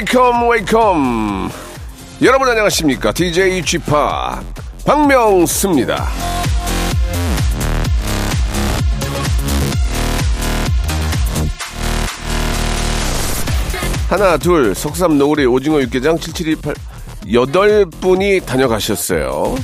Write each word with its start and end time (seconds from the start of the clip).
Welcome 0.00 0.48
welcome 0.48 1.50
여러분 2.22 2.48
안녕하십니까 2.48 3.12
DJ 3.12 3.62
G 3.62 3.76
파 3.76 4.42
박명수입니다. 4.86 6.08
하나, 14.08 14.36
둘, 14.38 14.74
석삼, 14.74 15.18
너구리, 15.18 15.46
오징어, 15.46 15.80
육개장, 15.82 16.18
7728, 16.18 16.74
여덟 17.32 17.84
분이 17.86 18.40
다녀가셨어요. 18.40 19.54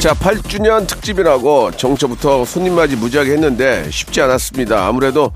자, 0.00 0.14
8주년 0.14 0.86
특집이라고 0.86 1.72
정처부터 1.72 2.46
손님 2.46 2.74
맞이 2.74 2.96
무지하게 2.96 3.32
했는데 3.32 3.86
쉽지 3.90 4.22
않았습니다. 4.22 4.86
아무래도 4.86 5.30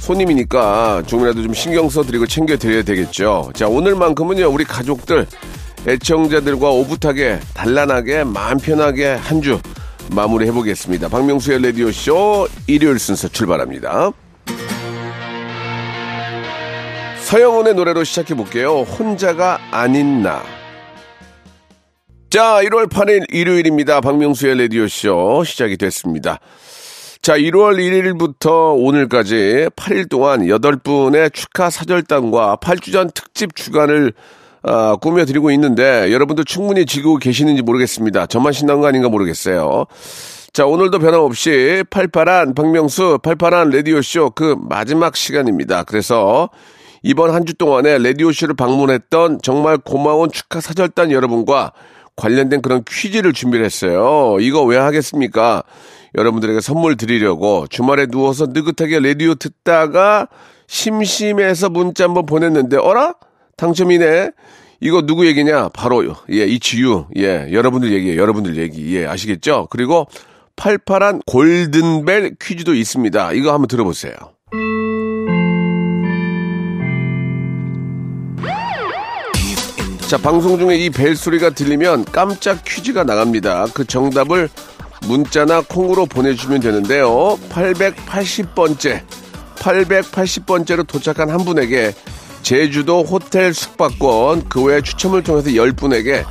손님이니까 0.00 1.04
조금이라도 1.06 1.42
좀 1.42 1.54
신경 1.54 1.88
써 1.88 2.02
드리고 2.02 2.26
챙겨 2.26 2.56
드려야 2.58 2.82
되겠죠. 2.82 3.50
자, 3.54 3.66
오늘만큼은요, 3.66 4.46
우리 4.50 4.64
가족들, 4.64 5.26
애청자들과 5.86 6.68
오붓하게, 6.70 7.40
단란하게, 7.54 8.24
마음 8.24 8.58
편하게 8.58 9.08
한 9.14 9.40
주 9.40 9.58
마무리 10.12 10.46
해보겠습니다. 10.48 11.08
박명수의 11.08 11.62
라디오쇼 11.62 12.48
일요일 12.66 12.98
순서 12.98 13.28
출발합니다. 13.28 14.10
서영훈의 17.22 17.74
노래로 17.74 18.02
시작해 18.04 18.34
볼게요. 18.34 18.80
혼자가 18.80 19.60
아닌 19.70 20.22
나. 20.22 20.42
자, 22.30 22.60
1월 22.62 22.88
8일 22.88 23.24
일요일입니다. 23.34 24.00
박명수의 24.00 24.56
라디오쇼 24.56 25.42
시작이 25.44 25.76
됐습니다. 25.76 26.38
자, 27.22 27.36
1월 27.36 27.76
1일부터 27.76 28.76
오늘까지 28.78 29.66
8일 29.74 30.08
동안 30.08 30.42
8분의 30.42 31.34
축하 31.34 31.70
사절단과 31.70 32.58
8주전 32.62 33.12
특집 33.14 33.56
주간을 33.56 34.12
아, 34.62 34.94
꾸며드리고 35.00 35.50
있는데 35.52 36.12
여러분도 36.12 36.44
충분히 36.44 36.86
지고 36.86 37.16
계시는지 37.16 37.62
모르겠습니다. 37.62 38.26
저만 38.26 38.52
신난 38.52 38.80
거 38.80 38.86
아닌가 38.86 39.08
모르겠어요. 39.08 39.86
자, 40.52 40.66
오늘도 40.66 41.00
변함없이 41.00 41.82
팔팔한 41.90 42.54
박명수 42.54 43.18
팔팔한 43.24 43.70
라디오쇼 43.70 44.30
그 44.36 44.54
마지막 44.68 45.16
시간입니다. 45.16 45.82
그래서 45.82 46.48
이번 47.02 47.30
한 47.34 47.44
주 47.44 47.54
동안에 47.54 47.98
라디오쇼를 47.98 48.54
방문했던 48.54 49.40
정말 49.42 49.78
고마운 49.78 50.30
축하 50.30 50.60
사절단 50.60 51.10
여러분과 51.10 51.72
관련된 52.20 52.60
그런 52.60 52.84
퀴즈를 52.86 53.32
준비를 53.32 53.64
했어요. 53.64 54.36
이거 54.40 54.62
왜 54.62 54.76
하겠습니까? 54.76 55.62
여러분들에게 56.14 56.60
선물 56.60 56.96
드리려고 56.96 57.66
주말에 57.68 58.06
누워서 58.06 58.46
느긋하게 58.46 59.00
라디오 59.00 59.34
듣다가 59.34 60.28
심심해서 60.66 61.70
문자 61.70 62.04
한번 62.04 62.26
보냈는데, 62.26 62.76
어라? 62.76 63.14
당첨이네? 63.56 64.30
이거 64.80 65.02
누구 65.02 65.26
얘기냐? 65.26 65.70
바로, 65.70 66.04
예, 66.30 66.44
이치유. 66.46 67.06
예, 67.16 67.48
여러분들 67.52 67.92
얘기예요. 67.92 68.20
여러분들 68.20 68.56
얘기. 68.56 68.96
예, 68.96 69.06
아시겠죠? 69.06 69.68
그리고 69.70 70.06
팔팔한 70.56 71.22
골든벨 71.26 72.36
퀴즈도 72.40 72.74
있습니다. 72.74 73.32
이거 73.32 73.52
한번 73.52 73.68
들어보세요. 73.68 74.14
자, 80.10 80.18
방송 80.18 80.58
중에 80.58 80.76
이 80.76 80.90
벨소리가 80.90 81.50
들리면 81.50 82.04
깜짝 82.06 82.64
퀴즈가 82.64 83.04
나갑니다. 83.04 83.66
그 83.72 83.84
정답을 83.84 84.48
문자나 85.06 85.60
콩으로 85.60 86.04
보내주시면 86.06 86.62
되는데요. 86.62 87.38
880번째, 87.48 89.02
880번째로 89.54 90.84
도착한 90.84 91.30
한 91.30 91.44
분에게 91.44 91.94
제주도 92.42 93.04
호텔 93.04 93.54
숙박권, 93.54 94.48
그 94.48 94.64
외에 94.64 94.80
추첨을 94.80 95.22
통해서 95.22 95.50
10분에게 95.50 96.24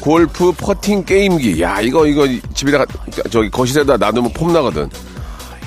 골프 0.00 0.52
퍼팅 0.52 1.04
게임기. 1.04 1.60
야, 1.60 1.82
이거, 1.82 2.06
이거 2.06 2.26
집에다가, 2.54 2.86
저기 3.28 3.50
거실에다 3.50 3.98
놔두면 3.98 4.32
폼 4.32 4.50
나거든. 4.54 4.88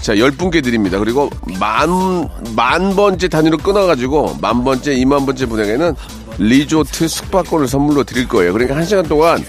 자, 0.02 0.16
10분께 0.16 0.64
드립니다. 0.64 0.98
그리고 0.98 1.30
만, 1.60 2.28
만 2.56 2.96
번째 2.96 3.28
단위로 3.28 3.58
끊어가지고, 3.60 4.40
만 4.42 4.64
번째, 4.64 4.96
이만 4.96 5.28
번째 5.28 5.46
분에게는 5.46 5.94
리조트 6.40 7.08
숙박권을 7.08 7.68
선물로 7.68 8.04
드릴 8.04 8.28
거예요. 8.28 8.54
그러니까 8.54 8.76
한 8.76 8.86
시간 8.86 9.06
동안 9.06 9.44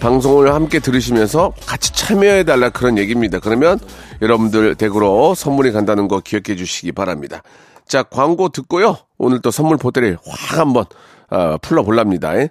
방송을 0.00 0.54
함께 0.54 0.78
들으시면서 0.78 1.52
같이 1.66 1.92
참여해달라 1.92 2.70
그런 2.70 2.98
얘기입니다. 2.98 3.38
그러면 3.38 3.78
여러분들 4.22 4.74
댁으로 4.74 5.34
선물이 5.34 5.72
간다는 5.72 6.08
거 6.08 6.20
기억해 6.20 6.56
주시기 6.56 6.92
바랍니다. 6.92 7.42
자, 7.86 8.02
광고 8.02 8.48
듣고요. 8.48 8.96
오늘 9.18 9.40
또 9.40 9.50
선물 9.50 9.76
보따리 9.76 10.16
확 10.26 10.58
한번 10.58 10.84
어, 11.30 11.58
풀어볼랍니다. 11.58 12.36
예? 12.38 12.50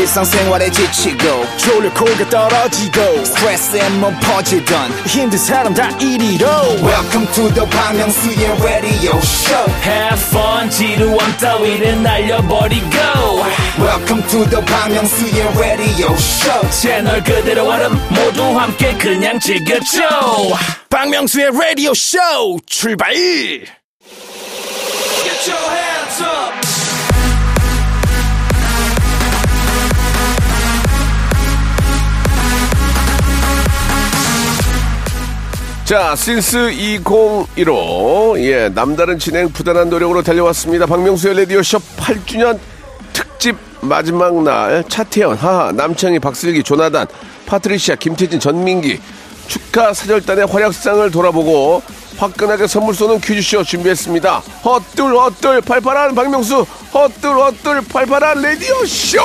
일상생활에 0.00 0.70
지치고, 0.70 1.44
졸려 1.58 1.92
코가 1.92 2.28
떨어지고, 2.30 3.24
스트레스에 3.24 3.88
몸 3.90 4.18
퍼지던, 4.20 4.90
힘든 5.06 5.38
사람 5.38 5.74
다 5.74 5.90
이리로. 5.98 6.46
welcome 6.82 7.26
to 7.34 7.52
the 7.52 7.66
Myung-soo's 7.66 8.62
radio 8.64 9.16
show 9.18 9.66
Have 9.82 10.20
fun 10.28 10.70
지루함 10.70 11.36
따위를 11.38 12.02
날려버리고 12.02 12.96
welcome 13.78 14.26
to 14.28 14.44
the 14.48 14.62
Myung-soo's 14.64 15.58
radio 15.58 16.12
show 16.14 16.70
채널 16.70 17.22
그대로 17.22 17.68
얼음 17.68 17.92
모두 18.08 18.42
함께 18.58 18.94
그냥 18.94 19.38
즐겨줘 19.38 20.00
라디오 20.90 21.94
쇼 21.94 22.18
출발! 22.66 23.12
Get 23.14 23.68
your 25.46 25.70
hands 25.70 26.22
up 26.22 26.69
자, 35.90 36.14
신스 36.14 36.70
2015. 36.70 38.36
예, 38.38 38.68
남다른 38.68 39.18
진행, 39.18 39.50
부단한 39.50 39.90
노력으로 39.90 40.22
달려왔습니다. 40.22 40.86
박명수의 40.86 41.36
라디오쇼 41.38 41.80
8주년 41.96 42.60
특집 43.12 43.56
마지막 43.80 44.40
날. 44.40 44.84
차태현, 44.88 45.36
하하, 45.36 45.72
남창희, 45.72 46.20
박슬기, 46.20 46.62
조나단, 46.62 47.08
파트리시아, 47.46 47.96
김태진, 47.96 48.38
전민기. 48.38 49.00
축하 49.48 49.92
사절단의 49.92 50.46
활약상을 50.46 51.10
돌아보고 51.10 51.82
화끈하게 52.18 52.68
선물 52.68 52.94
쏘는 52.94 53.20
퀴즈쇼 53.20 53.64
준비했습니다. 53.64 54.42
헛둘, 54.64 55.16
헛둘, 55.16 55.60
팔팔한 55.62 56.14
박명수, 56.14 56.64
헛둘, 56.94 57.34
헛둘, 57.34 57.80
팔팔한 57.88 58.40
라디오쇼! 58.40 59.18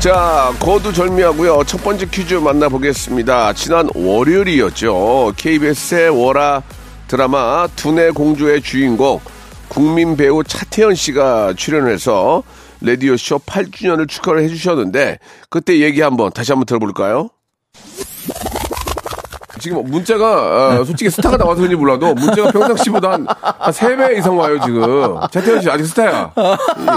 자, 0.00 0.50
거두절미하고요. 0.60 1.64
첫 1.64 1.84
번째 1.84 2.06
퀴즈 2.06 2.32
만나보겠습니다. 2.32 3.52
지난 3.52 3.86
월요일이었죠. 3.94 5.34
KBS의 5.36 6.08
월화 6.08 6.62
드라마 7.06 7.68
두뇌 7.76 8.10
공주의 8.12 8.62
주인공 8.62 9.20
국민 9.68 10.16
배우 10.16 10.42
차태현 10.42 10.94
씨가 10.94 11.52
출연해서 11.52 12.42
라디오쇼 12.80 13.40
8주년을 13.40 14.08
축하를 14.08 14.42
해주셨는데 14.44 15.18
그때 15.50 15.80
얘기 15.80 16.00
한번 16.00 16.32
다시 16.32 16.52
한번 16.52 16.64
들어볼까요? 16.64 17.28
지금 19.60 19.84
문자가 19.84 20.80
어, 20.80 20.84
솔직히 20.84 21.10
스타가 21.10 21.36
나와서 21.36 21.56
그런지 21.56 21.76
몰라도 21.76 22.14
문자가 22.14 22.50
평상시보다 22.50 23.12
한, 23.12 23.26
한 23.28 23.72
3배 23.72 24.18
이상 24.18 24.36
와요 24.38 24.58
지금 24.64 25.16
차태현 25.30 25.60
씨 25.62 25.70
아직 25.70 25.84
스타야 25.84 26.32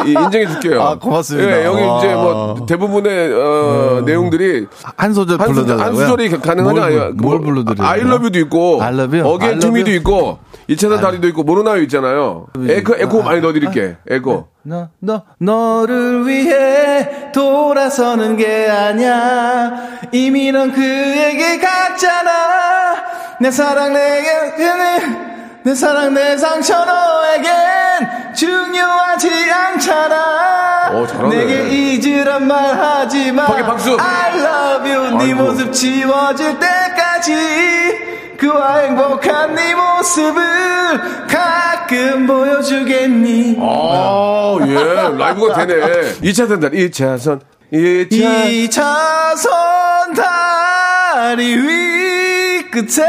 이- 0.05 0.09
이- 0.09 0.13
인정해 0.13 0.47
줄게요 0.47 0.81
아, 0.81 0.95
고맙습니다. 0.97 1.59
예, 1.61 1.65
여기 1.65 1.81
와. 1.83 1.97
이제 1.99 2.13
뭐 2.15 2.65
대부분의 2.67 3.33
어, 3.33 4.01
내용들이 4.05 4.67
한 4.95 5.13
소절 5.13 5.39
한, 5.39 5.47
소절, 5.49 5.63
불러달라고요? 5.65 6.01
한 6.01 6.07
소절이 6.09 6.29
가능하냐 6.41 6.79
뭘, 6.79 7.13
뭘 7.13 7.41
불러드려요? 7.41 7.87
I 7.87 7.99
love 7.99 8.21
you도 8.23 8.39
있고 8.39 8.81
I 8.81 8.93
love 8.93 9.19
you? 9.19 9.33
Again 9.35 9.59
to 9.59 9.69
me도? 9.69 9.91
있고 9.91 10.39
이차선 10.73 11.01
다리도 11.01 11.27
있고 11.29 11.43
모르나요 11.43 11.81
있잖아요 11.83 12.47
에코 12.67 12.95
에코 12.95 13.23
많이 13.23 13.41
넣어드릴게 13.41 13.97
에코 14.09 14.47
너, 14.65 14.89
너, 14.99 15.23
너를 15.39 16.25
위해 16.25 17.31
돌아서는 17.33 18.37
게 18.37 18.69
아니야. 18.69 19.73
이미 20.13 20.53
넌 20.53 20.71
그에게 20.71 21.59
갔잖아. 21.59 22.95
내 23.41 23.51
사랑 23.51 23.91
내게, 23.91 24.31
내 25.63 25.75
사랑 25.75 26.13
내 26.13 26.37
상처 26.37 26.85
너에겐 26.85 28.33
중요하지 28.35 29.29
않잖아. 29.51 30.91
오, 30.93 31.07
잘하네. 31.07 31.35
내게 31.35 31.69
잊으란 31.69 32.47
말 32.47 32.79
하지 32.79 33.33
마. 33.33 33.45
박수. 33.47 33.97
I 33.99 34.39
love 34.39 34.89
you 34.93 35.17
네 35.17 35.23
아이고. 35.33 35.43
모습 35.43 35.73
지워질 35.73 36.57
때까지 36.57 37.33
그와 38.43 38.79
행복한 38.79 39.55
네 39.55 39.73
모습을 39.73 40.43
가끔 41.29 42.27
보여주겠니 42.27 43.55
아, 43.57 44.57
예, 44.67 44.73
라이브가 45.17 45.65
되네. 45.65 46.15
2차선 46.21 46.59
다리, 46.61 46.89
2차선, 46.89 47.39
2차. 47.71 48.11
이 48.49 48.69
차선 48.69 49.49
다리 50.13 51.55
위 51.55 52.69
끝에 52.69 53.07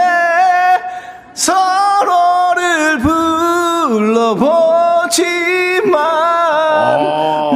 서로를 1.35 3.01
불러보지만 3.01 4.45
너무도 7.03 7.54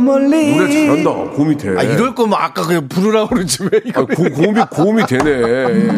멀리 0.00 0.54
아. 0.54 0.56
노래 0.56 0.72
잘한다. 0.72 1.30
고음이 1.32 1.56
돼. 1.56 1.68
아 1.76 1.82
이럴 1.82 2.14
거면 2.14 2.38
아까 2.40 2.62
그냥 2.62 2.88
부르라고 2.88 3.28
그러지 3.28 3.58
왜 3.70 3.80
이거 3.84 4.02
아, 4.02 4.04
고, 4.04 4.24
고음이, 4.24 4.60
고음이 4.70 5.06
되네. 5.06 5.30
예. 5.30 5.88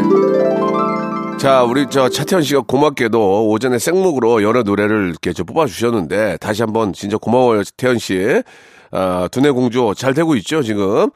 자, 1.39 1.65
우리 1.65 1.87
저 1.91 2.09
차태현 2.09 2.43
씨가 2.43 2.61
고맙게도 2.69 3.49
오전에 3.49 3.79
생목으로 3.81 4.45
여러 4.45 4.63
노래를 4.63 5.09
이렇게 5.09 5.33
저 5.33 5.43
뽑아주셨는데 5.43 6.37
다시 6.41 6.63
한번 6.63 6.93
진짜 6.93 7.17
고마워요, 7.17 7.63
태현 7.77 7.99
씨. 7.99 8.43
아, 8.93 9.27
두뇌 9.33 9.51
공주 9.51 9.93
잘 9.97 10.15
되고 10.15 10.37
있죠, 10.37 10.63
지금. 10.63 11.11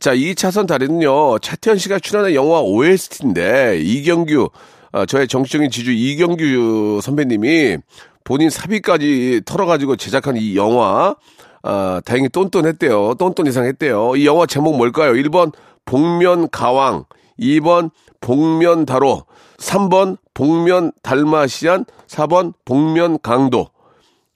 자, 0.00 0.14
이 0.14 0.34
차선 0.34 0.66
다리는요, 0.66 1.38
차태현 1.38 1.78
씨가 1.78 2.00
출연한 2.00 2.34
영화 2.34 2.60
OST인데, 2.60 3.80
이경규, 3.80 4.48
아, 4.92 5.06
저의 5.06 5.28
정치적인 5.28 5.70
지주 5.70 5.92
이경규 5.92 7.00
선배님이 7.02 7.76
본인 8.24 8.50
사비까지 8.50 9.42
털어가지고 9.44 9.96
제작한 9.96 10.36
이 10.38 10.56
영화, 10.56 11.14
아, 11.62 12.00
다행히 12.04 12.28
똔똔했대요. 12.28 13.14
똔똔 13.14 13.46
이상 13.48 13.64
했대요. 13.64 14.16
이 14.16 14.26
영화 14.26 14.46
제목 14.46 14.76
뭘까요? 14.76 15.12
1번, 15.12 15.52
복면 15.84 16.48
가왕. 16.50 17.04
2번, 17.40 17.90
복면 18.20 18.86
다로. 18.86 19.24
3번, 19.58 20.16
복면 20.34 20.92
달마시안. 21.02 21.84
4번, 22.06 22.52
복면 22.64 23.18
강도. 23.22 23.68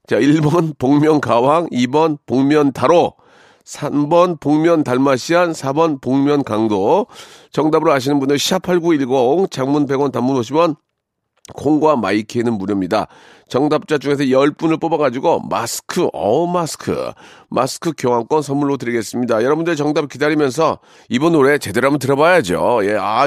자, 0.06 0.18
1번 0.18 0.76
복면 0.78 1.20
가왕, 1.20 1.68
2번 1.70 2.18
복면 2.26 2.72
다로, 2.72 3.14
3번 3.64 4.40
복면 4.40 4.82
달마시안, 4.84 5.52
4번 5.52 6.00
복면 6.00 6.42
강도. 6.42 7.06
정답으로 7.52 7.92
아시는 7.92 8.18
분들 8.18 8.36
샵8910 8.36 9.50
장문 9.50 9.86
100원 9.86 10.12
단문 10.12 10.36
50원 10.40 10.76
콩과 11.54 11.96
마이키에는 11.96 12.52
무료입니다. 12.58 13.06
정답자 13.48 13.98
중에서 13.98 14.24
10분을 14.24 14.80
뽑아가지고 14.80 15.40
마스크, 15.50 16.08
어 16.14 16.46
마스크, 16.46 17.12
마스크 17.50 17.92
교환권 17.96 18.40
선물로 18.42 18.78
드리겠습니다. 18.78 19.42
여러분들 19.44 19.76
정답 19.76 20.08
기다리면서 20.08 20.78
이번 21.10 21.32
노래 21.32 21.58
제대로 21.58 21.86
한번 21.88 21.98
들어봐야죠. 21.98 22.80
예, 22.84 22.96
아, 22.98 23.26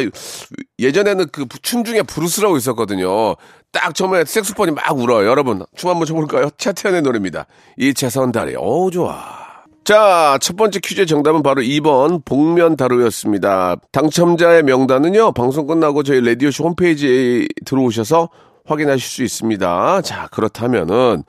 예전에는 0.80 1.27
그 1.30 1.45
춤 1.62 1.83
중에 1.83 2.01
브루스라고 2.01 2.57
있었거든요. 2.57 3.36
딱 3.72 3.94
처음에 3.94 4.25
색소폰이 4.25 4.72
막 4.72 4.98
울어요. 4.98 5.27
여러분, 5.27 5.63
춤 5.75 5.89
한번 5.89 6.06
춰볼까요? 6.07 6.50
차태현의 6.57 7.01
노래입니다. 7.04 7.45
이채선 7.77 8.31
다리, 8.31 8.56
어 8.57 8.89
좋아. 8.92 9.44
자, 9.86 10.40
첫 10.42 10.58
번째 10.58 10.80
퀴즈의 10.80 11.06
정답은 11.06 11.44
바로 11.44 11.62
2번 11.62 12.26
복면 12.26 12.76
다루였습니다. 12.76 13.76
당첨자의 13.92 14.64
명단은요, 14.64 15.34
방송 15.34 15.68
끝나고 15.68 16.02
저희 16.02 16.22
라디오쇼 16.26 16.64
홈페이지에 16.64 17.46
들어오셔서 17.66 18.30
확인하실 18.66 19.00
수 19.08 19.24
있습니다. 19.24 20.02
자, 20.02 20.28
그렇다면은, 20.32 21.22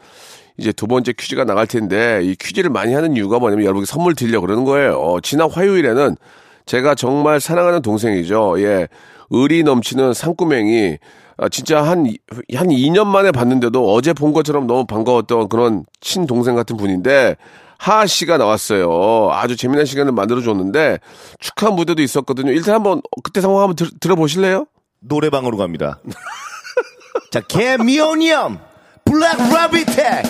이제 0.56 0.73
두 0.73 0.87
번째 0.87 1.12
퀴즈가 1.12 1.44
나갈 1.44 1.67
텐데, 1.67 2.23
이 2.25 2.35
퀴즈를 2.35 2.70
많이 2.70 2.94
하는 2.94 3.14
이유가 3.14 3.38
뭐냐면 3.38 3.67
여러분께 3.67 3.85
선물 3.85 4.14
드리려고 4.14 4.47
그러는 4.47 4.64
거예요. 4.64 5.19
지난 5.23 5.50
화요일에는 5.50 6.17
제가 6.64 6.94
정말 6.94 7.41
사랑하는 7.41 7.82
동생이죠. 7.82 8.55
예. 8.62 8.88
의리 9.29 9.64
넘치는 9.64 10.14
상꾸맹이, 10.14 10.97
아, 11.37 11.50
진짜 11.50 11.82
한, 11.82 12.06
이- 12.06 12.17
한 12.55 12.69
2년 12.69 13.06
만에 13.06 13.32
봤는데도 13.32 13.93
어제 13.93 14.14
본 14.14 14.32
것처럼 14.32 14.67
너무 14.67 14.87
반가웠던 14.87 15.50
그런 15.50 15.85
친동생 16.00 16.55
같은 16.55 16.79
분인데, 16.79 17.37
하하 17.78 18.06
씨가 18.06 18.38
나왔어요. 18.38 19.31
아주 19.32 19.56
재미난 19.56 19.84
시간을 19.84 20.12
만들어줬는데, 20.12 20.99
축하 21.38 21.70
무대도 21.70 22.02
있었거든요. 22.02 22.52
일단 22.52 22.75
한번, 22.75 23.02
그때 23.23 23.40
상황 23.40 23.61
한번 23.62 23.76
들, 23.76 23.88
들어보실래요? 24.00 24.67
노래방으로 25.00 25.56
갑니다. 25.56 26.00
자, 27.31 27.40
개미오니엄 27.40 28.58
블랙 29.05 29.37
라비텍 29.52 30.25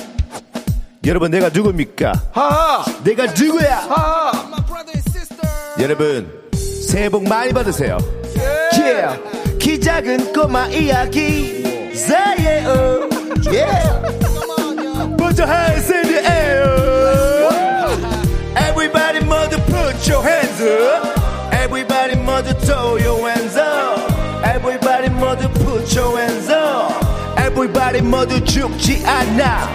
여러분 1.06 1.30
내가 1.30 1.48
누굽니까? 1.50 2.12
하하! 2.32 2.84
내가 3.04 3.26
누구야? 3.26 3.76
하하! 3.76 4.32
여러분 5.78 6.42
새해 6.52 7.08
복 7.08 7.28
많이 7.28 7.52
받으세요. 7.52 7.98
Yeah. 8.72 9.58
키 9.58 9.80
작은 9.80 10.32
꼬마 10.32 10.66
이야기 10.68 11.94
사예요. 11.94 13.08
Yeah. 13.46 14.16
먼저 15.18 15.44
the 15.44 16.95
put 20.06 20.12
your 20.12 20.22
hands 20.22 20.60
up. 20.62 21.52
Everybody 21.52 22.14
모두 22.14 22.54
throw 22.60 22.96
your 22.96 23.28
hands 23.28 23.56
up. 23.56 23.98
Everybody 24.44 25.08
모두 25.10 25.48
put 25.54 25.92
your 25.96 26.16
hands 26.16 26.48
up. 26.48 26.94
Everybody 27.36 28.02
모두 28.02 28.42
죽지 28.44 29.04
않아. 29.04 29.68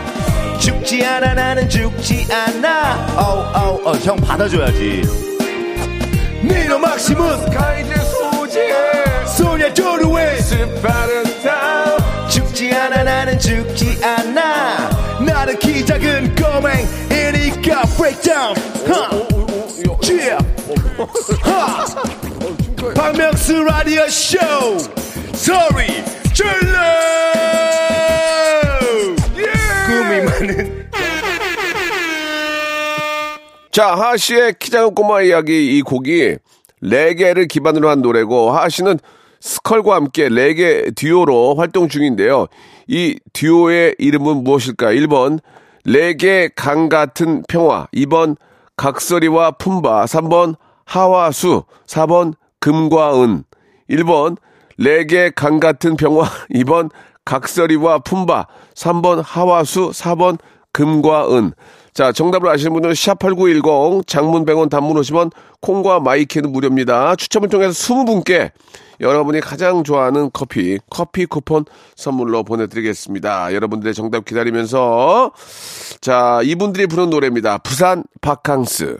죽지 0.57 1.05
않아 1.05 1.33
나는 1.33 1.69
죽지 1.69 2.27
않아. 2.31 3.15
어우 3.17 3.39
어우 3.53 3.89
어, 3.89 3.93
형 3.97 4.15
받아줘야지. 4.17 5.01
니노 6.43 6.79
막시무스 6.79 7.49
가이드 7.49 7.93
소지 8.05 8.59
소녀 9.27 9.71
조르웨 9.73 10.39
스파른 10.39 11.23
타운 11.43 12.29
죽지 12.29 12.73
않아 12.73 13.03
나는 13.03 13.37
죽지 13.37 13.99
않아 14.03 14.89
나는 15.19 15.59
키 15.59 15.85
작은 15.85 16.35
꼬맹이니까 16.35 17.83
breakdown 17.97 18.55
박명수 22.95 23.63
라디오 23.63 24.07
쇼. 24.07 24.37
소리 25.33 25.87
질러 26.33 26.79
꿈이 29.87 30.21
많은. 30.21 30.89
자, 33.71 33.91
하하 33.95 34.17
씨의 34.17 34.55
키 34.59 34.69
작은 34.69 34.93
꼬마 34.93 35.21
이야기 35.21 35.77
이 35.77 35.81
곡이 35.81 36.35
레게를 36.81 37.47
기반으로 37.47 37.89
한 37.89 38.01
노래고 38.01 38.51
하하 38.51 38.69
씨는 38.69 38.99
스컬과 39.39 39.95
함께 39.95 40.29
레게 40.29 40.91
듀오로 40.95 41.55
활동 41.55 41.87
중인데요. 41.87 42.47
이 42.87 43.17
듀오의 43.33 43.95
이름은 43.97 44.43
무엇일까요? 44.43 44.99
1번 44.99 45.39
레게 45.85 46.49
강 46.55 46.89
같은 46.89 47.43
평화, 47.47 47.87
2번 47.95 48.35
각설이와 48.77 49.51
품바, 49.51 50.05
3번 50.05 50.55
하와수, 50.85 51.63
4번 51.85 52.33
금과 52.59 53.23
은, 53.23 53.43
1번 53.89 54.37
레게 54.77 55.31
강 55.35 55.59
같은 55.59 55.95
평화, 55.95 56.25
2번 56.53 56.89
각설이와 57.25 57.99
품바, 57.99 58.47
3번 58.75 59.21
하와수, 59.23 59.91
4번 59.91 60.37
금과 60.73 61.35
은. 61.35 61.53
자, 61.93 62.11
정답을 62.11 62.49
아시는 62.49 62.71
분들은 62.71 62.95
샵8910 62.95 64.07
장문 64.07 64.45
100원 64.45 64.69
단문 64.69 64.95
50원 64.95 65.31
콩과 65.59 65.99
my 65.99 66.14
K는 66.14 66.51
무료입니다. 66.51 67.15
추첨을 67.17 67.49
통해서 67.49 67.73
20분께 67.73 68.51
여러분이 69.01 69.41
가장 69.41 69.83
좋아하는 69.83 70.29
커피, 70.31 70.77
커피 70.89 71.25
쿠폰 71.25 71.65
선물로 71.95 72.43
보내드리겠습니다. 72.43 73.53
여러분들의 73.53 73.93
정답 73.93 74.25
기다리면서 74.25 75.31
자, 75.99 76.39
이분들이 76.43 76.87
부른 76.87 77.09
노래입니다. 77.09 77.57
부산 77.59 78.03
바캉스. 78.21 78.99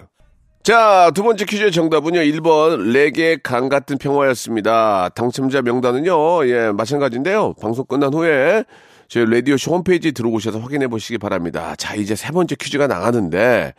자, 0.64 1.10
두 1.16 1.24
번째 1.24 1.46
퀴즈의 1.46 1.72
정답은요. 1.72 2.20
1번 2.20 2.92
레게 2.92 3.38
강 3.42 3.68
같은 3.70 3.98
평화였습니다. 3.98 5.10
당첨자 5.10 5.62
명단은요. 5.62 6.48
예, 6.48 6.72
마찬가지인데요. 6.72 7.54
방송 7.60 7.86
끝난 7.86 8.14
후에 8.14 8.64
저희 9.08 9.26
라디오쇼 9.26 9.72
홈페이지 9.72 10.12
들어오셔서 10.12 10.60
확인해 10.60 10.88
보시기 10.88 11.18
바랍니다. 11.18 11.76
자, 11.78 11.96
이제 11.96 12.16
세 12.16 12.32
번째 12.32 12.56
퀴즈가 12.56 12.88
나가는데 12.88 13.74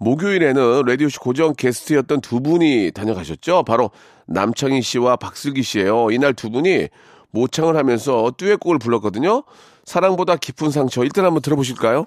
목요일에는 0.00 0.82
라디오쇼 0.86 1.20
고정 1.20 1.54
게스트였던 1.54 2.22
두 2.22 2.40
분이 2.40 2.90
다녀가셨죠. 2.92 3.64
바로 3.64 3.90
남창희 4.26 4.80
씨와 4.82 5.16
박슬기 5.16 5.62
씨예요. 5.62 6.10
이날 6.10 6.32
두 6.34 6.50
분이 6.50 6.88
모창을 7.30 7.76
하면서 7.76 8.32
듀엣곡을 8.36 8.78
불렀거든요. 8.78 9.44
사랑보다 9.84 10.36
깊은 10.36 10.70
상처. 10.70 11.04
일단 11.04 11.24
한번 11.26 11.42
들어보실까요? 11.42 12.06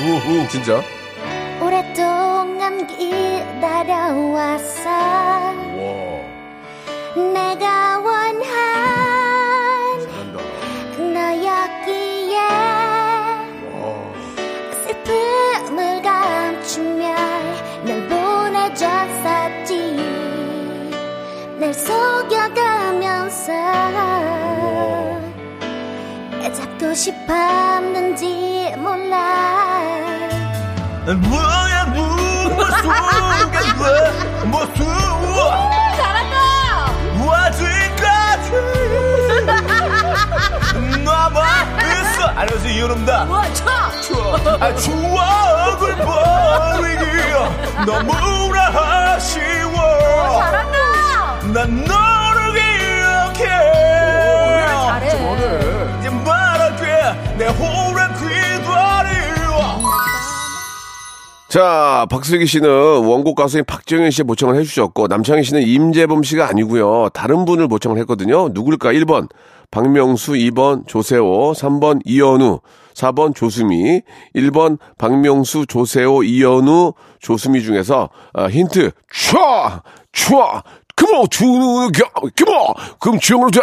우후, 0.00 0.48
진짜. 0.50 0.82
오랫동안 1.62 2.86
기다려왔어 2.86 4.75
속여가면서 21.76 23.52
애잡도 26.42 26.94
싶었는지 26.94 28.72
몰라. 28.78 29.16
뭐야 31.06 31.84
무슨 31.86 32.86
뭐 34.46 34.66
무슨 34.66 34.84
잘한다! 35.96 36.36
아직까지. 37.46 38.50
나만 41.04 41.36
있어. 41.78 42.18
안녕하세요 42.34 42.72
이현우입니다 42.72 43.12
우와 43.24 43.42
아, 44.60 44.74
추억을 44.74 45.96
버리기 45.96 47.04
너무나 47.86 48.58
아쉬워. 49.14 49.76
잘한다 50.38 50.65
난 51.56 51.74
너를 51.74 52.52
기억해. 52.52 53.48
잘해? 54.84 55.98
이제 56.00 56.10
말할게. 56.10 56.84
내 57.38 57.46
호랑 57.46 58.12
귀다리 58.12 59.08
자, 61.48 62.06
박슬기 62.10 62.44
씨는 62.44 62.68
원곡 62.68 63.36
가수인 63.36 63.64
박정현 63.64 64.10
씨 64.10 64.22
모청을 64.22 64.56
해주셨고, 64.56 65.06
남창희 65.06 65.44
씨는 65.44 65.62
임재범 65.62 66.24
씨가 66.24 66.46
아니고요. 66.46 67.08
다른 67.14 67.46
분을 67.46 67.68
모청을 67.68 67.96
했거든요. 68.00 68.48
누굴까? 68.48 68.92
1번, 68.92 69.30
박명수, 69.70 70.32
2번, 70.32 70.86
조세호, 70.86 71.54
3번, 71.56 72.00
이현우, 72.04 72.60
4번, 72.92 73.34
조수미, 73.34 74.02
1번, 74.34 74.76
박명수, 74.98 75.64
조세호, 75.64 76.22
이현우, 76.22 76.92
조수미 77.20 77.62
중에서, 77.62 78.10
아, 78.34 78.48
힌트, 78.48 78.90
촤! 79.10 79.80
촤! 80.12 80.62
그모 80.96 81.26
주겨 81.28 82.08
그모 82.34 82.74
그럼 82.98 83.20
주영으로 83.20 83.50
자. 83.50 83.60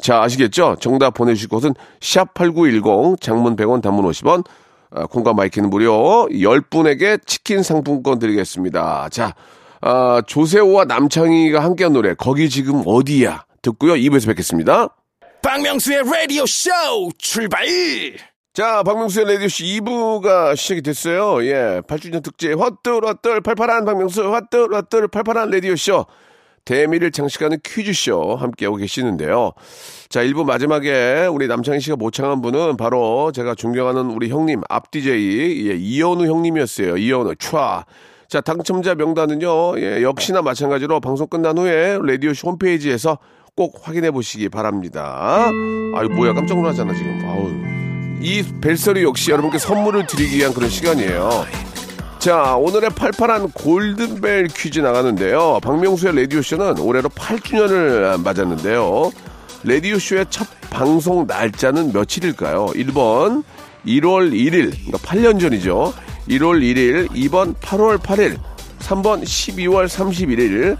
자 0.00 0.22
아시겠죠? 0.22 0.76
정답 0.80 1.14
보내주실 1.14 1.48
곳은 1.48 1.74
샵 2.00 2.32
8910 2.34 3.20
장문 3.20 3.56
100원 3.56 3.82
단문 3.82 4.08
50원 4.08 4.44
아, 4.92 5.06
콩과 5.06 5.34
마이크는 5.34 5.68
무료 5.68 6.28
10분에게 6.30 7.26
치킨 7.26 7.62
상품권 7.62 8.20
드리겠습니다. 8.20 9.08
자, 9.10 9.34
아, 9.80 10.22
조세호와 10.26 10.84
남창희가 10.84 11.62
함께한 11.62 11.92
노래 11.92 12.14
거기 12.14 12.48
지금 12.48 12.82
어디야 12.86 13.44
듣고요. 13.62 13.94
2부에서 13.94 14.28
뵙겠습니다. 14.28 14.88
박명수의 15.42 16.04
라디오 16.04 16.46
쇼 16.46 16.70
출발 17.18 17.66
자, 18.56 18.82
박명수의 18.84 19.26
레디오쇼 19.26 19.64
2부가 19.80 20.56
시작이 20.56 20.80
됐어요. 20.80 21.44
예, 21.44 21.82
8주년 21.86 22.22
특집 22.22 22.58
헛들헛들 22.58 23.42
팔팔한 23.42 23.84
박명수 23.84 24.32
헛들헛들 24.32 25.08
팔팔한 25.08 25.50
레디오쇼 25.50 26.06
대미를 26.66 27.12
장식하는 27.12 27.58
퀴즈쇼 27.64 28.36
함께하고 28.36 28.76
계시는데요. 28.76 29.52
자, 30.10 30.22
1부 30.22 30.44
마지막에 30.44 31.26
우리 31.30 31.46
남창희 31.46 31.80
씨가 31.80 31.96
모창한 31.96 32.42
분은 32.42 32.76
바로 32.76 33.32
제가 33.32 33.54
존경하는 33.54 34.10
우리 34.10 34.28
형님, 34.28 34.60
앞 34.68 35.09
DJ, 35.09 35.70
예, 35.70 35.74
이현우 35.74 36.26
형님이었어요. 36.26 36.98
이현우, 36.98 37.36
촤. 37.36 37.84
자, 38.28 38.40
당첨자 38.40 38.96
명단은요, 38.96 39.78
예, 39.78 40.02
역시나 40.02 40.42
마찬가지로 40.42 41.00
방송 41.00 41.28
끝난 41.28 41.56
후에 41.56 41.98
라디오쇼 42.02 42.48
홈페이지에서 42.48 43.18
꼭 43.54 43.80
확인해 43.82 44.10
보시기 44.10 44.48
바랍니다. 44.48 45.48
아유, 45.94 46.08
뭐야, 46.08 46.34
깜짝 46.34 46.58
놀랐잖아, 46.58 46.92
지금. 46.92 47.22
아우. 47.24 47.48
이 48.20 48.42
벨소리 48.60 49.04
역시 49.04 49.30
여러분께 49.30 49.58
선물을 49.58 50.06
드리기 50.08 50.38
위한 50.38 50.52
그런 50.52 50.68
시간이에요. 50.68 51.30
자, 52.26 52.56
오늘의 52.56 52.90
팔팔한 52.90 53.52
골든벨 53.52 54.48
퀴즈 54.48 54.80
나가는데요. 54.80 55.60
박명수의 55.62 56.22
라디오쇼는 56.22 56.80
올해로 56.80 57.08
8주년을 57.08 58.20
맞았는데요. 58.20 59.12
라디오쇼의 59.62 60.26
첫 60.28 60.48
방송 60.68 61.28
날짜는 61.28 61.92
며칠일까요? 61.92 62.66
1번 62.74 63.44
1월 63.86 64.32
1일, 64.32 64.72
그러니까 64.72 64.98
8년 64.98 65.40
전이죠. 65.40 65.94
1월 66.28 66.62
1일, 66.62 67.10
2번 67.10 67.54
8월 67.60 67.96
8일, 67.98 68.40
3번 68.80 69.22
12월 69.22 69.86
31일. 69.86 70.78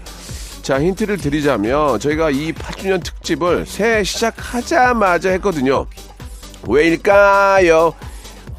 자, 0.63 0.81
힌트를 0.81 1.15
드리자면 1.15 1.97
저희가 1.97 2.29
이 2.29 2.51
8주년 2.51 3.01
특집을 3.01 3.65
새해 3.65 4.03
시작하자마자 4.03 5.29
했거든요. 5.29 5.85
왜일까요? 6.67 7.93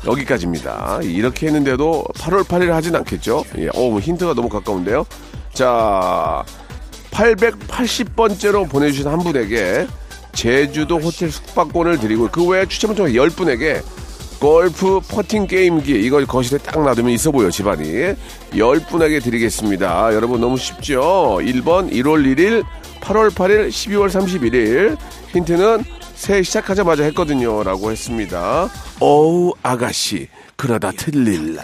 여기까지입니다. 0.06 1.00
이렇게 1.02 1.46
했는데도 1.46 2.04
8월 2.14 2.44
8일 2.44 2.68
하진 2.68 2.94
않겠죠? 2.96 3.44
예, 3.58 3.68
어, 3.74 3.98
힌트가 3.98 4.34
너무 4.34 4.48
가까운데요. 4.48 5.06
자, 5.52 6.44
880번째로 7.10 8.68
보내주신 8.68 9.08
한 9.08 9.18
분에게 9.18 9.86
제주도 10.32 10.98
호텔 10.98 11.30
숙박권을 11.30 11.98
드리고 11.98 12.28
그 12.30 12.46
외에 12.46 12.66
추첨을 12.66 12.94
통해 12.94 13.12
10분에게 13.12 13.82
골프 14.38 15.00
퍼팅 15.00 15.48
게임기 15.48 15.90
이걸 15.90 16.24
거실에 16.24 16.58
딱 16.58 16.80
놔두면 16.80 17.10
있어 17.14 17.32
보여 17.32 17.50
집안이 17.50 18.14
10분에게 18.52 19.20
드리겠습니다. 19.22 20.14
여러분 20.14 20.40
너무 20.40 20.56
쉽죠? 20.56 21.38
1번 21.40 21.90
1월 21.90 22.24
1일 22.36 22.64
8월 23.00 23.30
8일 23.30 23.68
12월 23.68 24.08
31일 24.08 24.96
힌트는 25.32 25.82
새해 26.18 26.42
시작하자마자 26.42 27.04
했거든요. 27.04 27.62
라고 27.62 27.90
했습니다. 27.92 28.68
어우, 29.00 29.52
아가씨. 29.62 30.28
그러다 30.56 30.90
틀릴라. 30.90 31.62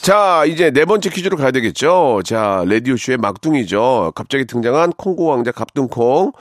자, 0.00 0.44
이제 0.46 0.70
네 0.70 0.84
번째 0.84 1.10
퀴즈로 1.10 1.36
가야 1.36 1.50
되겠죠. 1.50 2.22
자, 2.24 2.64
라디오쇼의 2.66 3.18
막둥이죠. 3.18 4.12
갑자기 4.14 4.46
등장한 4.46 4.92
콩고 4.92 5.26
왕자 5.26 5.50
갑등콩. 5.50 6.32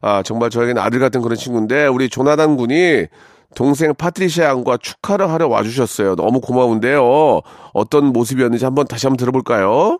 아, 0.00 0.22
정말 0.22 0.50
저에게는 0.50 0.80
아들 0.80 1.00
같은 1.00 1.20
그런 1.20 1.36
친구인데, 1.36 1.86
우리 1.88 2.08
조나단 2.08 2.56
군이 2.56 3.06
동생 3.56 3.94
파트리샤 3.94 4.44
양과 4.44 4.78
축하를 4.80 5.30
하러 5.30 5.48
와주셨어요. 5.48 6.14
너무 6.14 6.40
고마운데요. 6.40 7.40
어떤 7.72 8.06
모습이었는지 8.06 8.64
한번 8.64 8.86
다시 8.86 9.06
한번 9.06 9.16
들어볼까요? 9.18 9.98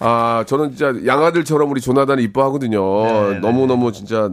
아, 0.00 0.44
저는 0.46 0.76
진짜 0.76 0.92
양아들처럼 1.06 1.70
우리 1.70 1.80
조나단을 1.80 2.22
이뻐하거든요. 2.24 3.40
너무너무 3.40 3.92
진짜 3.92 4.28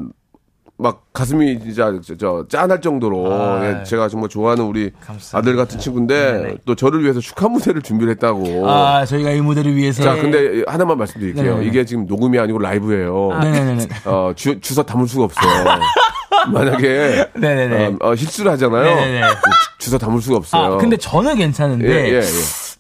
막 0.78 1.04
가슴이 1.14 1.60
진짜 1.60 1.94
저, 2.04 2.18
저 2.18 2.46
짠할 2.50 2.82
정도로 2.82 3.32
아, 3.32 3.62
예, 3.64 3.84
제가 3.84 4.10
정말 4.10 4.28
좋아하는 4.30 4.66
우리 4.66 4.90
감사합니다. 5.00 5.38
아들 5.38 5.56
같은 5.56 5.80
친구인데 5.80 6.32
네네. 6.34 6.56
또 6.66 6.74
저를 6.76 7.04
위해서 7.04 7.20
축하 7.20 7.48
무대를 7.48 7.82
준비를 7.84 8.12
했다고. 8.14 8.68
아 8.70 9.06
저희가 9.06 9.30
이 9.32 9.40
무대를 9.42 9.76
위해서 9.76 10.04
자, 10.04 10.16
근데 10.16 10.64
하나만 10.68 10.98
말씀드릴게요. 10.98 11.44
네네네. 11.44 11.66
이게 11.68 11.86
지금 11.86 12.08
녹음이 12.08 12.40
아니고 12.40 12.58
라이브예요. 12.58 13.30
네네네 13.40 13.88
어, 14.06 14.34
주, 14.36 14.60
주소 14.62 14.82
담을 14.84 15.08
수가 15.08 15.26
없어요. 15.26 15.80
만약에 16.52 17.28
네네네. 17.36 17.86
어, 17.86 17.98
어, 18.10 18.16
실수를 18.16 18.52
하잖아요. 18.54 18.84
네네네. 18.84 19.22
주- 19.30 19.36
주소 19.86 19.98
담을 20.00 20.22
수가 20.22 20.38
없어요. 20.38 20.74
아 20.74 20.78
근데 20.78 20.98
저는 20.98 21.36
괜찮은데 21.36 21.88
예, 21.88 22.10
예, 22.14 22.16
예. 22.18 22.22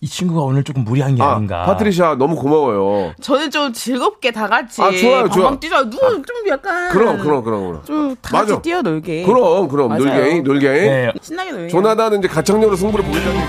이 0.04 0.06
친구가 0.06 0.42
오늘 0.42 0.66
조금 0.66 0.84
무리한 0.84 1.16
게 1.16 1.24
아, 1.24 1.36
아, 1.36 1.40
닌가 1.40 1.64
파트리샤 1.64 2.16
너무 2.20 2.36
고마워요. 2.36 3.14
저는 3.22 3.50
좀 3.52 3.72
즐겁게 3.72 4.32
다 4.32 4.50
같이 4.50 4.82
아, 4.82 4.92
좋아요, 4.92 5.30
좋아. 5.30 5.58
뛰자. 5.58 5.82
누좀 5.86 6.22
약간 6.50 6.90
그럼, 6.92 7.18
그럼, 7.20 7.42
그럼, 7.42 7.64
그럼. 7.64 7.82
좀다 7.86 8.38
같이 8.38 8.52
맞아. 8.52 8.62
뛰어 8.62 8.82
놀게. 8.82 9.24
그럼, 9.24 9.70
그럼. 9.70 9.88
맞아요. 9.88 10.04
놀게이, 10.04 10.42
놀게이. 10.42 10.90
네. 10.90 11.14
신나게 11.22 11.52
놀게. 11.52 11.68
조나단은 11.70 12.20
이제 12.20 12.28
가창력으로 12.28 12.76
승부를 12.76 13.06
보이려고. 13.06 13.40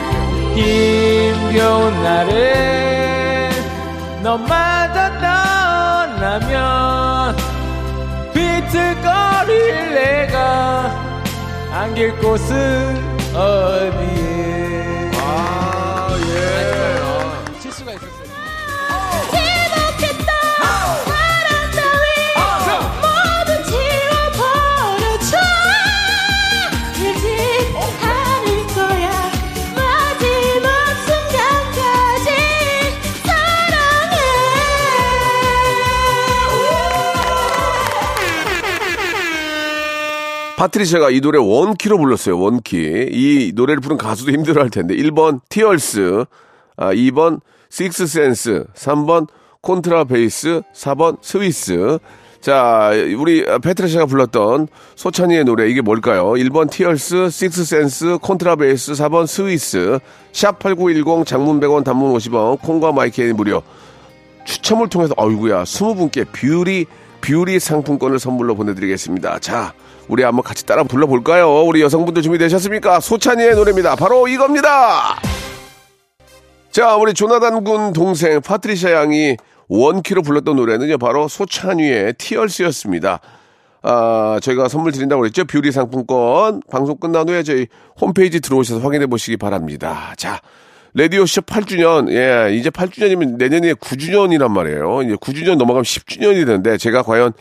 힘겨운 0.54 1.92
날에 2.04 3.50
너마저 4.22 5.10
떠나면 6.20 7.36
비틀거릴 8.32 9.92
내가 9.92 10.88
안길 11.72 12.16
곳은 12.20 12.96
어디 13.34 14.23
파트리샤가 40.64 41.10
이 41.10 41.20
노래 41.20 41.38
원키로 41.38 41.98
불렀어요. 41.98 42.38
원키. 42.38 43.08
이 43.10 43.52
노래를 43.54 43.80
부른 43.80 43.98
가수도 43.98 44.32
힘들어 44.32 44.62
할 44.62 44.70
텐데. 44.70 44.94
1번 44.96 45.40
Tears, 45.48 46.24
아, 46.76 46.94
2번 46.94 47.40
Sixth 47.68 48.12
Sense, 48.12 48.64
3번 48.74 49.26
콘트라베이스, 49.60 50.62
4번 50.74 51.18
스위스. 51.20 51.98
자, 52.40 52.92
우리 53.18 53.44
페트리샤가 53.62 54.06
불렀던 54.06 54.68
소찬휘의 54.96 55.44
노래 55.44 55.68
이게 55.68 55.80
뭘까요? 55.80 56.32
1번 56.32 56.70
Tears, 56.70 57.28
Sixth 57.30 57.70
Sense, 57.70 58.18
콘트라베이스, 58.22 58.92
4번 58.92 59.26
스위스. 59.26 59.98
샵 60.32 60.58
8910 60.58 61.26
장문 61.26 61.60
100원 61.60 61.84
단문 61.84 62.12
50원 62.14 62.60
콩과 62.60 62.92
my 62.92 63.04
K는 63.04 63.34
무료. 63.34 63.62
추첨을 64.46 64.88
통해서 64.88 65.14
어이구야 65.16 65.64
20분께 65.64 66.26
뷰리 66.32 66.86
뷰리 67.20 67.58
상품권을 67.58 68.18
선물로 68.18 68.54
보내드리겠습니다. 68.54 69.38
자, 69.38 69.72
우리 70.08 70.22
한번 70.22 70.42
같이 70.42 70.66
따라 70.66 70.84
불러볼까요? 70.84 71.62
우리 71.64 71.80
여성분들 71.80 72.22
준비되셨습니까? 72.22 73.00
소찬휘의 73.00 73.54
노래입니다. 73.54 73.96
바로 73.96 74.28
이겁니다. 74.28 75.16
자, 76.70 76.96
우리 76.96 77.14
조나단 77.14 77.64
군 77.64 77.92
동생 77.92 78.40
파트리샤 78.40 78.92
양이 78.92 79.36
원키로 79.68 80.22
불렀던 80.22 80.56
노래는요, 80.56 80.98
바로 80.98 81.28
소찬휘의 81.28 82.14
Tears였습니다. 82.18 83.20
아, 83.82 84.38
저희가 84.42 84.68
선물 84.68 84.92
드린다고 84.92 85.22
그랬죠? 85.22 85.44
뷰리 85.44 85.70
상품권. 85.72 86.62
방송 86.70 86.96
끝난 86.96 87.28
후에 87.28 87.42
저희 87.42 87.66
홈페이지 88.00 88.40
들어오셔서 88.40 88.80
확인해 88.80 89.06
보시기 89.06 89.36
바랍니다. 89.36 90.14
자, 90.16 90.40
레디오쇼 90.94 91.42
8주년. 91.42 92.10
예, 92.10 92.54
이제 92.54 92.70
8주년이면 92.70 93.36
내년에 93.36 93.74
9주년이란 93.74 94.50
말이에요. 94.50 95.02
이제 95.02 95.14
9주년 95.16 95.56
넘어가면 95.56 95.82
10주년이 95.82 96.46
되는데 96.46 96.76
제가 96.76 97.02
과연 97.02 97.32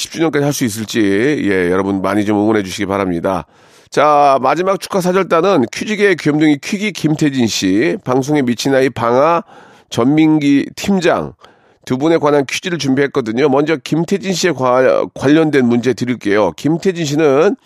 10주년까지 0.00 0.42
할 0.42 0.52
수 0.52 0.64
있을지, 0.64 1.00
예, 1.44 1.70
여러분 1.70 2.02
많이 2.02 2.24
좀 2.26 2.38
응원해 2.38 2.62
주시기 2.62 2.84
바랍니다. 2.86 3.46
자, 3.88 4.38
마지막 4.42 4.78
축하 4.78 5.00
사절단은 5.00 5.64
퀴즈계의 5.72 6.16
귀염둥이 6.16 6.58
퀴기 6.62 6.92
김태진 6.92 7.46
씨, 7.46 7.96
방송에 8.04 8.42
미친 8.42 8.74
아이 8.74 8.90
방아 8.90 9.42
전민기 9.88 10.66
팀장, 10.76 11.32
두 11.86 11.96
분에 11.96 12.18
관한 12.18 12.44
퀴즈를 12.44 12.78
준비했거든요. 12.78 13.48
먼저 13.48 13.76
김태진 13.76 14.32
씨에 14.34 14.50
과- 14.52 15.06
관련된 15.14 15.66
문제 15.66 15.94
드릴게요. 15.94 16.52
김태진 16.52 17.04
씨는 17.06 17.56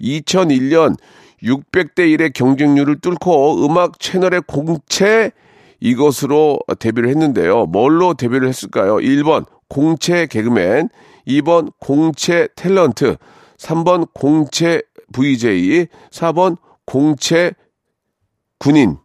2001년 0.00 0.96
600대 1.42 2.00
1의 2.00 2.32
경쟁률을 2.34 3.00
뚫고 3.00 3.64
음악 3.64 3.98
채널의 4.00 4.42
공채 4.46 5.30
이것으로 5.80 6.58
데뷔를 6.80 7.08
했는데요. 7.08 7.66
뭘로 7.66 8.14
데뷔를 8.14 8.48
했을까요? 8.48 8.96
1번 8.96 9.46
공채 9.68 10.26
개그맨, 10.26 10.88
2번 11.28 11.70
공채 11.78 12.48
탤런트, 12.56 13.18
3번 13.58 14.08
공채 14.14 14.82
VJ, 15.12 15.86
4번 16.10 16.56
공채 16.86 17.52
군인. 18.58 18.96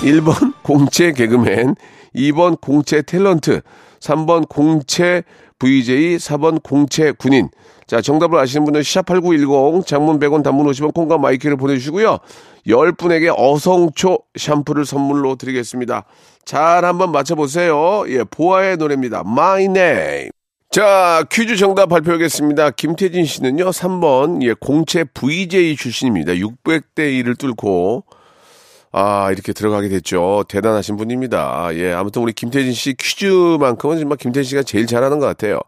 1번 0.00 0.54
공채 0.64 1.12
개그맨, 1.12 1.76
2번 2.16 2.60
공채 2.60 3.02
탤런트, 3.02 3.62
3번 4.00 4.48
공채 4.48 5.22
VJ, 5.58 6.16
4번 6.16 6.62
공채 6.62 7.12
군인. 7.12 7.48
자, 7.86 8.00
정답을 8.00 8.38
아시는 8.38 8.64
분은 8.64 8.80
샵8910 8.80 9.86
장문 9.86 10.18
100원 10.18 10.42
단문 10.42 10.66
50원 10.66 10.94
콩과 10.94 11.18
마이크를 11.18 11.56
보내주시고요. 11.56 12.18
10분에게 12.66 13.34
어성초 13.36 14.18
샴푸를 14.36 14.86
선물로 14.86 15.36
드리겠습니다. 15.36 16.04
잘 16.46 16.84
한번 16.84 17.12
맞춰보세요. 17.12 18.04
예, 18.08 18.24
보아의 18.24 18.78
노래입니다. 18.78 19.20
My 19.26 19.64
Name. 19.64 20.30
자, 20.74 21.24
퀴즈 21.30 21.54
정답 21.54 21.86
발표하겠습니다. 21.86 22.70
김태진 22.70 23.26
씨는요, 23.26 23.66
3번, 23.66 24.42
예, 24.42 24.54
공채 24.54 25.04
VJ 25.04 25.76
출신입니다. 25.76 26.32
600대 26.32 26.98
1을 26.98 27.38
뚫고, 27.38 28.02
아, 28.90 29.30
이렇게 29.30 29.52
들어가게 29.52 29.88
됐죠. 29.88 30.42
대단하신 30.48 30.96
분입니다. 30.96 31.68
예, 31.74 31.92
아무튼 31.92 32.22
우리 32.22 32.32
김태진 32.32 32.72
씨 32.72 32.94
퀴즈만큼은 32.94 34.00
정말 34.00 34.18
김태진 34.18 34.48
씨가 34.48 34.62
제일 34.64 34.88
잘하는 34.88 35.20
것 35.20 35.26
같아요. 35.26 35.60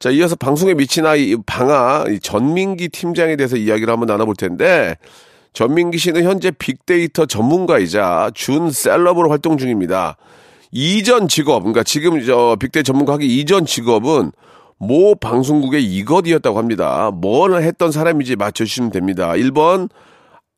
자, 0.00 0.10
이어서 0.10 0.36
방송에 0.36 0.74
미친 0.74 1.06
아이 1.06 1.34
방아 1.46 2.04
이 2.10 2.20
전민기 2.20 2.90
팀장에 2.90 3.36
대해서 3.36 3.56
이야기를 3.56 3.90
한번 3.90 4.06
나눠볼 4.06 4.34
텐데 4.36 4.96
전민기 5.54 5.96
씨는 5.96 6.24
현재 6.24 6.50
빅데이터 6.50 7.24
전문가이자 7.24 8.32
준 8.34 8.70
셀럽으로 8.70 9.30
활동 9.30 9.56
중입니다. 9.56 10.18
이전 10.72 11.28
직업, 11.28 11.60
그러니까 11.60 11.82
지금 11.82 12.24
저 12.24 12.56
빅데이터 12.58 12.84
전문가 12.92 13.14
하기 13.14 13.26
이전 13.26 13.66
직업은 13.66 14.32
모 14.78 15.14
방송국의 15.14 15.84
이것이었다고 15.84 16.58
합니다. 16.58 17.10
뭘 17.12 17.62
했던 17.62 17.92
사람인지 17.92 18.36
맞춰주시면 18.36 18.90
됩니다. 18.90 19.32
1번 19.32 19.90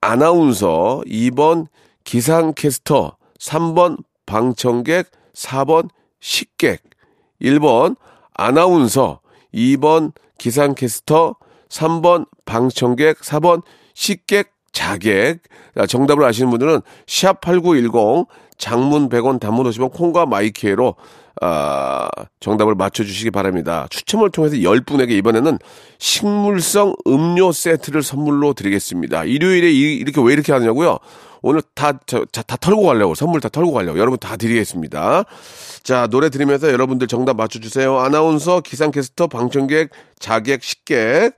아나운서, 0.00 1.02
2번 1.06 1.66
기상캐스터, 2.04 3.16
3번 3.38 3.98
방청객, 4.26 5.10
4번 5.34 5.88
식객. 6.20 6.82
1번 7.40 7.96
아나운서, 8.34 9.20
2번 9.54 10.12
기상캐스터, 10.38 11.36
3번 11.68 12.26
방청객, 12.44 13.20
4번 13.20 13.62
식객, 13.94 14.52
자객. 14.72 15.40
자, 15.76 15.86
정답을 15.86 16.24
아시는 16.24 16.50
분들은 16.50 16.80
샵8910 17.06 18.26
장문 18.62 19.08
100원 19.08 19.40
단문 19.40 19.68
50원 19.68 19.92
콩과 19.92 20.26
마이키에로 20.26 20.94
아, 21.40 22.08
정답을 22.38 22.76
맞춰주시기 22.76 23.32
바랍니다. 23.32 23.88
추첨을 23.90 24.30
통해서 24.30 24.54
10분에게 24.54 25.10
이번에는 25.10 25.58
식물성 25.98 26.94
음료 27.08 27.50
세트를 27.50 28.04
선물로 28.04 28.52
드리겠습니다. 28.52 29.24
일요일에 29.24 29.68
이, 29.68 29.96
이렇게 29.96 30.22
왜 30.22 30.34
이렇게 30.34 30.52
하느냐고요? 30.52 30.98
오늘 31.40 31.60
다, 31.74 31.98
저, 32.06 32.24
자, 32.30 32.42
다 32.42 32.56
털고 32.56 32.82
가려고, 32.84 33.16
선물 33.16 33.40
다 33.40 33.48
털고 33.48 33.72
가려고. 33.72 33.98
여러분 33.98 34.16
다 34.20 34.36
드리겠습니다. 34.36 35.24
자, 35.82 36.06
노래 36.06 36.30
들으면서 36.30 36.70
여러분들 36.70 37.08
정답 37.08 37.38
맞춰주세요. 37.38 37.98
아나운서, 37.98 38.60
기상캐스터, 38.60 39.26
방청객, 39.26 39.90
자객, 40.20 40.62
식객. 40.62 41.32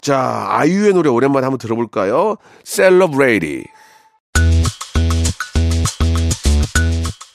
자, 0.00 0.46
아이유의 0.50 0.92
노래 0.92 1.10
오랜만에 1.10 1.44
한번 1.44 1.58
들어볼까요? 1.58 2.36
Celebrate. 2.64 3.64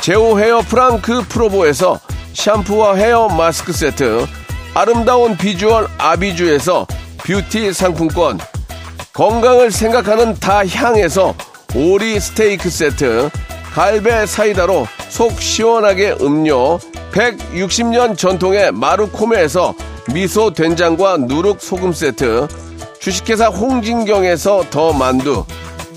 제오 0.00 0.38
헤어 0.40 0.62
프랑크 0.62 1.24
프로보에서 1.28 2.00
샴푸와 2.32 2.94
헤어 2.94 3.28
마스크 3.28 3.70
세트, 3.70 4.26
아름다운 4.72 5.36
비주얼 5.36 5.88
아비주에서 5.98 6.86
뷰티 7.18 7.74
상품권, 7.74 8.38
건강을 9.12 9.70
생각하는 9.70 10.34
다향에서 10.36 11.34
오리 11.74 12.18
스테이크 12.18 12.70
세트, 12.70 13.28
갈배 13.74 14.24
사이다로 14.24 14.86
속 15.10 15.38
시원하게 15.38 16.16
음료, 16.22 16.78
160년 17.12 18.16
전통의 18.16 18.72
마루코메에서 18.72 19.74
미소 20.14 20.54
된장과 20.54 21.18
누룩 21.18 21.60
소금 21.60 21.92
세트, 21.92 22.48
주식회사 23.00 23.48
홍진경에서 23.48 24.64
더 24.70 24.94
만두, 24.94 25.44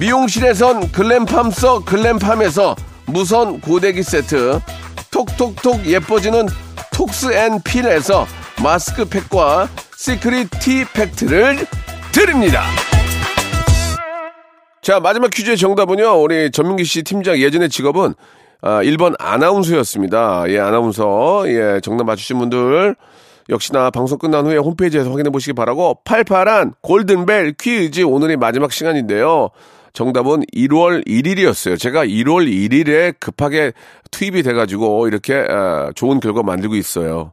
미용실에선 0.00 0.92
글램팜서 0.92 1.84
글램팜에서 1.84 2.76
무선 3.06 3.60
고데기 3.60 4.02
세트, 4.02 4.60
톡톡톡 5.10 5.86
예뻐지는 5.86 6.46
톡스앤필에서 6.94 8.26
마스크팩과 8.62 9.68
시크릿 9.96 10.50
티 10.60 10.84
팩트를 10.84 11.66
드립니다. 12.12 12.62
자, 14.82 15.00
마지막 15.00 15.30
퀴즈의 15.30 15.56
정답은요. 15.56 16.22
우리 16.22 16.50
전민기 16.50 16.84
씨 16.84 17.02
팀장 17.02 17.38
예전의 17.38 17.68
직업은 17.68 18.14
아, 18.60 18.82
1번 18.82 19.14
아나운서였습니다. 19.18 20.44
예, 20.48 20.58
아나운서. 20.58 21.44
예, 21.46 21.80
정답 21.82 22.04
맞추신 22.04 22.38
분들 22.38 22.96
역시나 23.50 23.90
방송 23.90 24.18
끝난 24.18 24.46
후에 24.46 24.56
홈페이지에서 24.58 25.10
확인해 25.10 25.30
보시기 25.30 25.54
바라고 25.54 26.00
팔팔한 26.04 26.74
골든벨 26.82 27.54
퀴즈 27.58 28.02
오늘이 28.02 28.36
마지막 28.36 28.72
시간인데요. 28.72 29.50
정답은 29.98 30.44
1월 30.54 31.04
1일이었어요. 31.08 31.76
제가 31.76 32.06
1월 32.06 32.46
1일에 32.46 33.18
급하게 33.18 33.72
투입이 34.12 34.44
돼가지고 34.44 35.08
이렇게 35.08 35.34
아, 35.34 35.90
좋은 35.92 36.20
결과 36.20 36.44
만들고 36.44 36.76
있어요. 36.76 37.32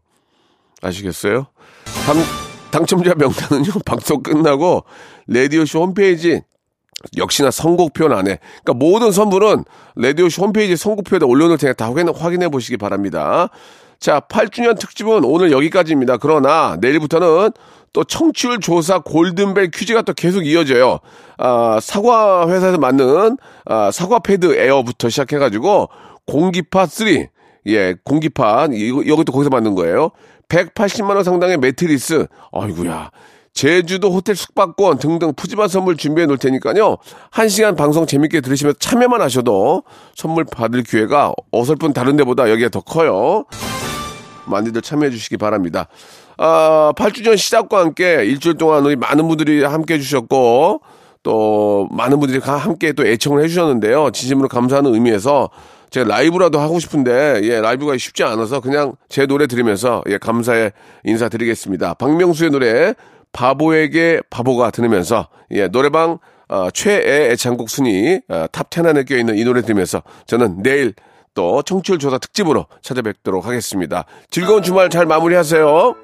아시겠어요? 0.82 1.46
당, 2.08 2.18
당첨자 2.72 3.14
명단은요, 3.14 3.70
방송 3.86 4.24
끝나고 4.24 4.84
라디오쇼 5.28 5.80
홈페이지 5.80 6.42
역시나 7.16 7.52
선곡표 7.52 8.06
안에 8.06 8.40
그러니까 8.64 8.74
모든 8.74 9.12
선물은 9.12 9.64
라디오쇼 9.98 10.42
홈페이지 10.42 10.76
선곡표에다 10.76 11.28
올려놓을 11.28 11.60
테니까 11.60 11.78
다 11.78 11.86
확인, 11.86 12.10
확인해 12.10 12.50
보시기 12.50 12.78
바랍니다. 12.78 13.50
자, 14.00 14.22
8주년 14.22 14.80
특집은 14.80 15.24
오늘 15.24 15.52
여기까지입니다. 15.52 16.18
그러나 16.18 16.78
내일부터는 16.82 17.52
또 17.96 18.04
청취율 18.04 18.60
조사 18.60 19.00
골든벨 19.00 19.72
퀴즈가 19.72 20.02
또 20.02 20.14
계속 20.14 20.46
이어져요. 20.46 21.00
아, 21.38 21.80
사과 21.82 22.46
회사에서 22.50 22.78
만든 22.78 23.38
아, 23.64 23.90
사과 23.90 24.20
패드 24.20 24.54
에어부터 24.58 25.08
시작해가지고 25.08 25.88
공기파 26.28 26.88
3, 26.88 27.08
예, 27.68 27.96
공기파 28.04 28.68
이거 28.74 29.02
이것도 29.02 29.32
거기서 29.32 29.50
만든 29.50 29.76
거예요. 29.76 30.12
180만 30.50 31.16
원 31.16 31.24
상당의 31.24 31.58
매트리스, 31.58 32.28
아이구야. 32.52 33.12
제주도 33.54 34.12
호텔 34.12 34.36
숙박권 34.36 34.98
등등 34.98 35.34
푸짐한 35.34 35.70
선물 35.70 35.96
준비해 35.96 36.28
놓을 36.28 36.38
테니까요. 36.38 36.98
한 37.32 37.48
시간 37.48 37.78
방송 37.78 38.06
재밌게 38.06 38.42
들으시면서 38.42 38.78
참여만 38.78 39.22
하셔도 39.22 39.84
선물 40.16 40.44
받을 40.44 40.84
기회가 40.84 41.32
어설픈 41.52 41.94
다른 41.94 42.18
데보다 42.18 42.50
여기가 42.52 42.68
더 42.68 42.82
커요. 42.82 43.46
많이들 44.48 44.82
참여해 44.82 45.12
주시기 45.12 45.38
바랍니다. 45.38 45.88
아, 46.38 46.92
8주년 46.96 47.38
시작과 47.38 47.80
함께 47.80 48.26
일주일 48.26 48.58
동안 48.58 48.86
우리 48.86 48.96
많은 48.96 49.28
분들이 49.28 49.64
함께 49.64 49.96
해주셨고, 49.96 50.82
또 51.24 51.88
많은 51.92 52.20
분들이 52.20 52.40
가- 52.40 52.58
함께 52.58 52.94
또 52.94 53.06
애청을 53.06 53.44
해주셨는데요. 53.44 54.12
진심으로 54.12 54.48
감사하는 54.48 54.94
의미에서 54.94 55.50
제가 55.90 56.08
라이브라도 56.08 56.60
하고 56.60 56.78
싶은데, 56.80 57.40
예, 57.44 57.62
라이브가 57.62 57.98
쉽지 57.98 58.24
않아서 58.24 58.60
그냥 58.60 58.94
제 59.10 59.26
노래 59.26 59.48
들으면서, 59.48 60.04
예, 60.10 60.18
감사의 60.18 60.72
인사드리겠습니다. 61.06 61.96
박명수의 61.96 62.52
노래, 62.52 62.94
바보에게 63.32 64.22
바보가 64.30 64.72
들으면서, 64.72 65.30
예, 65.52 65.68
노래방, 65.68 66.20
어, 66.48 66.70
최애 66.72 67.32
애창곡 67.32 67.70
순위, 67.70 68.20
어, 68.30 68.46
top 68.52 68.72
10 68.72 68.86
안에 68.86 69.04
껴있는 69.04 69.38
이 69.38 69.44
노래 69.46 69.62
들으면서 69.62 70.04
저는 70.28 70.62
내일 70.62 70.94
또 71.34 71.62
청취율 71.64 71.98
조사 71.98 72.18
특집으로 72.20 72.68
찾아뵙도록 72.82 73.46
하겠습니다. 73.48 74.06
즐거운 74.30 74.62
주말 74.62 74.90
잘 74.90 75.06
마무리하세요. 75.06 75.96